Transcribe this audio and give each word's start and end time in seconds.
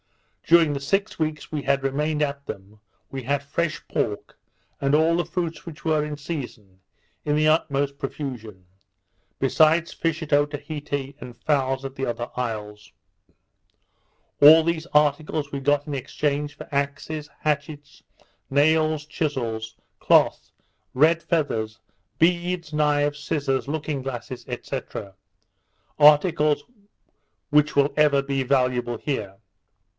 During 0.47 0.73
the 0.73 0.79
six 0.81 1.17
weeks 1.17 1.49
we 1.51 1.61
had 1.61 1.83
remained 1.83 2.21
at 2.23 2.45
them, 2.45 2.81
we 3.09 3.23
had 3.23 3.41
fresh 3.41 3.81
pork, 3.87 4.37
and 4.81 4.93
all 4.93 5.15
the 5.15 5.23
fruits 5.23 5.65
which 5.65 5.85
were 5.85 6.03
in 6.03 6.17
season, 6.17 6.81
in 7.23 7.37
the 7.37 7.47
utmost 7.47 7.97
profusion; 7.99 8.65
besides 9.39 9.93
fish 9.93 10.21
at 10.23 10.33
Otaheite, 10.33 11.15
and 11.21 11.37
fowls 11.37 11.85
at 11.85 11.95
the 11.95 12.05
other 12.07 12.29
isles. 12.35 12.91
All 14.41 14.63
these 14.63 14.87
articles 14.87 15.51
we 15.51 15.59
got 15.61 15.87
in 15.87 15.93
exchange 15.93 16.57
for 16.57 16.67
axes, 16.71 17.29
hatchets, 17.41 18.03
nails, 18.49 19.05
chissels, 19.05 19.77
cloth, 19.99 20.51
red 20.93 21.23
feathers, 21.23 21.79
beads, 22.19 22.73
knives, 22.73 23.19
scissars, 23.19 23.67
looking 23.69 24.01
glasses, 24.01 24.45
&c. 24.63 24.79
articles 25.99 26.63
which 27.51 27.75
will 27.75 27.93
ever 27.95 28.21
be 28.21 28.43
valuable 28.43 28.97
here. 28.97 29.37